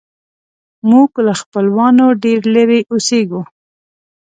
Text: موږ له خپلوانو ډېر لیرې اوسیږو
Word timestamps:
موږ 0.89 1.09
له 1.27 1.33
خپلوانو 1.41 2.05
ډېر 2.23 2.41
لیرې 2.53 2.79
اوسیږو 2.91 3.41